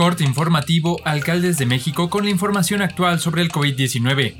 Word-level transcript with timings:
corte 0.00 0.24
informativo 0.24 0.98
Alcaldes 1.04 1.58
de 1.58 1.66
México 1.66 2.08
con 2.08 2.24
la 2.24 2.30
información 2.30 2.80
actual 2.80 3.20
sobre 3.20 3.42
el 3.42 3.52
COVID-19. 3.52 4.34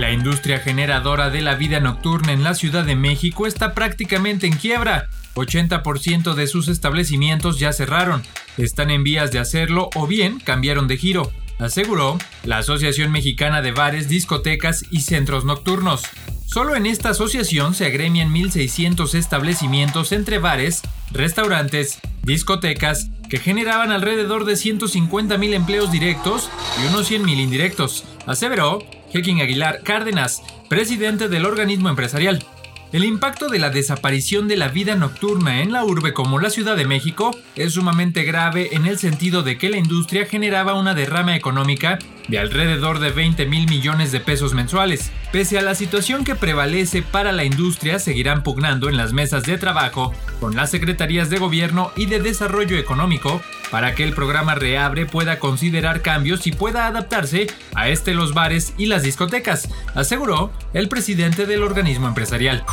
La 0.01 0.11
industria 0.11 0.57
generadora 0.57 1.29
de 1.29 1.41
la 1.41 1.53
vida 1.53 1.79
nocturna 1.79 2.31
en 2.33 2.43
la 2.43 2.55
Ciudad 2.55 2.83
de 2.83 2.95
México 2.95 3.45
está 3.45 3.75
prácticamente 3.75 4.47
en 4.47 4.53
quiebra. 4.53 5.09
80% 5.35 6.33
de 6.33 6.47
sus 6.47 6.69
establecimientos 6.69 7.59
ya 7.59 7.71
cerraron, 7.71 8.23
están 8.57 8.89
en 8.89 9.03
vías 9.03 9.31
de 9.31 9.37
hacerlo 9.37 9.91
o 9.93 10.07
bien 10.07 10.39
cambiaron 10.39 10.87
de 10.87 10.97
giro, 10.97 11.31
aseguró 11.59 12.17
la 12.43 12.57
Asociación 12.57 13.11
Mexicana 13.11 13.61
de 13.61 13.73
Bares, 13.73 14.09
Discotecas 14.09 14.85
y 14.89 15.01
Centros 15.01 15.45
Nocturnos. 15.45 16.01
Solo 16.47 16.75
en 16.75 16.87
esta 16.87 17.09
asociación 17.09 17.75
se 17.75 17.85
agremian 17.85 18.33
1.600 18.33 19.13
establecimientos 19.13 20.13
entre 20.13 20.39
bares, 20.39 20.81
restaurantes, 21.11 21.99
discotecas, 22.23 23.11
que 23.29 23.37
generaban 23.37 23.91
alrededor 23.91 24.45
de 24.45 24.53
150.000 24.53 25.53
empleos 25.53 25.91
directos 25.91 26.49
y 26.81 26.87
unos 26.87 27.11
100.000 27.11 27.37
indirectos, 27.37 28.03
aseveró 28.25 28.79
Hekin 29.13 29.41
Aguilar 29.41 29.81
Cárdenas, 29.83 30.41
presidente 30.69 31.27
del 31.27 31.45
organismo 31.45 31.89
empresarial. 31.89 32.43
El 32.91 33.05
impacto 33.05 33.47
de 33.47 33.59
la 33.59 33.69
desaparición 33.69 34.47
de 34.49 34.57
la 34.57 34.67
vida 34.67 34.95
nocturna 34.95 35.61
en 35.61 35.71
la 35.71 35.85
urbe 35.85 36.13
como 36.13 36.39
la 36.39 36.49
Ciudad 36.49 36.75
de 36.75 36.85
México 36.85 37.31
es 37.55 37.73
sumamente 37.73 38.23
grave 38.23 38.69
en 38.73 38.85
el 38.85 38.99
sentido 38.99 39.43
de 39.43 39.57
que 39.57 39.69
la 39.69 39.77
industria 39.77 40.25
generaba 40.25 40.73
una 40.73 40.93
derrama 40.93 41.35
económica 41.35 41.99
de 42.27 42.39
alrededor 42.39 42.99
de 42.99 43.11
20 43.11 43.45
mil 43.45 43.69
millones 43.69 44.11
de 44.11 44.19
pesos 44.19 44.53
mensuales. 44.53 45.11
Pese 45.31 45.57
a 45.57 45.61
la 45.61 45.75
situación 45.75 46.23
que 46.23 46.35
prevalece 46.35 47.01
para 47.01 47.31
la 47.31 47.43
industria, 47.43 47.99
seguirán 47.99 48.43
pugnando 48.43 48.89
en 48.89 48.97
las 48.97 49.13
mesas 49.13 49.43
de 49.43 49.57
trabajo 49.57 50.13
con 50.39 50.55
las 50.55 50.71
secretarías 50.71 51.29
de 51.29 51.39
gobierno 51.39 51.91
y 51.95 52.05
de 52.05 52.19
desarrollo 52.19 52.77
económico 52.77 53.41
para 53.69 53.95
que 53.95 54.03
el 54.03 54.13
programa 54.13 54.55
Reabre 54.55 55.05
pueda 55.05 55.39
considerar 55.39 56.01
cambios 56.01 56.45
y 56.47 56.51
pueda 56.51 56.87
adaptarse 56.87 57.47
a 57.73 57.89
este 57.89 58.13
los 58.13 58.33
bares 58.33 58.73
y 58.77 58.87
las 58.87 59.03
discotecas, 59.03 59.69
aseguró 59.95 60.51
el 60.73 60.89
presidente 60.89 61.45
del 61.45 61.63
organismo 61.63 62.07
empresarial. 62.07 62.63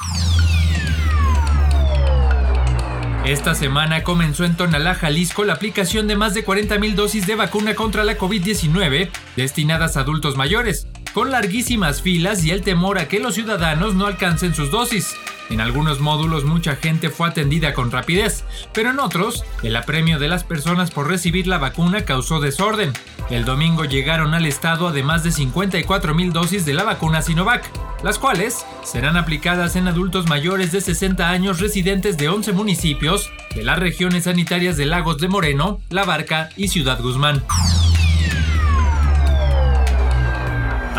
Esta 3.29 3.53
semana 3.53 4.01
comenzó 4.01 4.43
en 4.43 4.57
Tonalá, 4.57 4.95
Jalisco, 4.95 5.43
la 5.43 5.53
aplicación 5.53 6.07
de 6.07 6.15
más 6.15 6.33
de 6.33 6.43
40.000 6.43 6.95
dosis 6.95 7.27
de 7.27 7.35
vacuna 7.35 7.75
contra 7.75 8.03
la 8.03 8.17
COVID-19 8.17 9.07
destinadas 9.35 9.97
a 9.97 9.99
adultos 9.99 10.35
mayores, 10.35 10.87
con 11.13 11.29
larguísimas 11.29 12.01
filas 12.01 12.43
y 12.43 12.49
el 12.49 12.63
temor 12.63 12.97
a 12.97 13.07
que 13.07 13.19
los 13.19 13.35
ciudadanos 13.35 13.93
no 13.93 14.07
alcancen 14.07 14.55
sus 14.55 14.71
dosis. 14.71 15.15
En 15.49 15.61
algunos 15.61 15.99
módulos 15.99 16.43
mucha 16.43 16.75
gente 16.75 17.09
fue 17.09 17.29
atendida 17.29 17.73
con 17.73 17.91
rapidez, 17.91 18.43
pero 18.73 18.91
en 18.91 18.99
otros, 18.99 19.43
el 19.63 19.75
apremio 19.75 20.19
de 20.19 20.27
las 20.27 20.43
personas 20.43 20.91
por 20.91 21.07
recibir 21.07 21.47
la 21.47 21.57
vacuna 21.57 22.05
causó 22.05 22.39
desorden. 22.39 22.93
El 23.29 23.45
domingo 23.45 23.85
llegaron 23.85 24.33
al 24.33 24.45
estado 24.45 24.87
además 24.87 25.23
de 25.23 25.31
54 25.31 26.13
mil 26.13 26.31
dosis 26.31 26.65
de 26.65 26.73
la 26.73 26.83
vacuna 26.83 27.21
Sinovac, 27.21 27.69
las 28.03 28.19
cuales 28.19 28.65
serán 28.83 29.17
aplicadas 29.17 29.75
en 29.75 29.87
adultos 29.87 30.27
mayores 30.27 30.71
de 30.71 30.81
60 30.81 31.29
años 31.29 31.59
residentes 31.59 32.17
de 32.17 32.29
11 32.29 32.53
municipios 32.53 33.31
de 33.55 33.63
las 33.63 33.79
regiones 33.79 34.25
sanitarias 34.25 34.77
de 34.77 34.85
Lagos 34.85 35.17
de 35.17 35.27
Moreno, 35.27 35.79
La 35.89 36.05
Barca 36.05 36.49
y 36.55 36.67
Ciudad 36.67 37.01
Guzmán. 37.01 37.43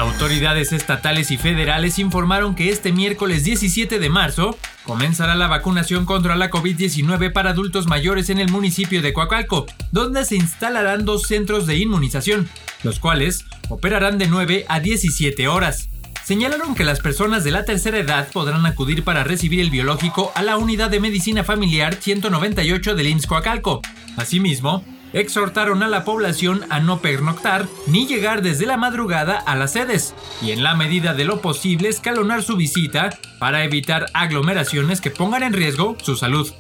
Autoridades 0.00 0.72
estatales 0.72 1.30
y 1.30 1.36
federales 1.36 1.98
informaron 1.98 2.54
que 2.54 2.70
este 2.70 2.90
miércoles 2.90 3.44
17 3.44 3.98
de 3.98 4.08
marzo 4.08 4.56
comenzará 4.84 5.34
la 5.34 5.46
vacunación 5.46 6.06
contra 6.06 6.36
la 6.36 6.50
COVID-19 6.50 7.34
para 7.34 7.50
adultos 7.50 7.86
mayores 7.86 8.30
en 8.30 8.38
el 8.38 8.50
municipio 8.50 9.02
de 9.02 9.12
Coacalco, 9.12 9.66
donde 9.92 10.24
se 10.24 10.36
instalarán 10.36 11.04
dos 11.04 11.24
centros 11.24 11.66
de 11.66 11.76
inmunización, 11.76 12.48
los 12.82 12.98
cuales 12.98 13.44
operarán 13.68 14.16
de 14.16 14.28
9 14.28 14.64
a 14.70 14.80
17 14.80 15.48
horas. 15.48 15.90
Señalaron 16.24 16.74
que 16.74 16.84
las 16.84 17.00
personas 17.00 17.44
de 17.44 17.50
la 17.50 17.66
tercera 17.66 17.98
edad 17.98 18.26
podrán 18.32 18.64
acudir 18.64 19.04
para 19.04 19.22
recibir 19.22 19.60
el 19.60 19.68
biológico 19.68 20.32
a 20.34 20.40
la 20.40 20.56
unidad 20.56 20.88
de 20.88 21.00
medicina 21.00 21.44
familiar 21.44 21.96
198 21.96 22.94
del 22.94 23.06
IMSS 23.06 23.26
Coacalco. 23.26 23.82
Asimismo, 24.16 24.82
exhortaron 25.12 25.82
a 25.82 25.88
la 25.88 26.04
población 26.04 26.64
a 26.70 26.80
no 26.80 27.00
pernoctar 27.00 27.66
ni 27.86 28.06
llegar 28.06 28.42
desde 28.42 28.66
la 28.66 28.76
madrugada 28.76 29.38
a 29.38 29.56
las 29.56 29.72
sedes 29.72 30.14
y 30.40 30.52
en 30.52 30.62
la 30.62 30.74
medida 30.74 31.14
de 31.14 31.24
lo 31.24 31.40
posible 31.40 31.88
escalonar 31.88 32.42
su 32.42 32.56
visita 32.56 33.10
para 33.38 33.64
evitar 33.64 34.06
aglomeraciones 34.14 35.00
que 35.00 35.10
pongan 35.10 35.42
en 35.42 35.52
riesgo 35.52 35.96
su 36.02 36.16
salud. 36.16 36.52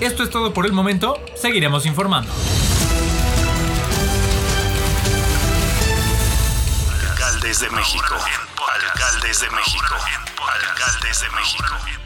Esto 0.00 0.22
es 0.22 0.30
todo 0.30 0.52
por 0.54 0.66
el 0.66 0.72
momento, 0.72 1.20
seguiremos 1.34 1.84
informando. 1.86 2.32
Alcaldes 7.10 7.60
de 7.60 7.70
México. 7.70 8.14
Alcaldes 8.84 9.40
de 9.40 9.50
México. 9.50 9.94
Alcaldes 10.40 11.20
de 11.20 11.30
México. 11.30 11.98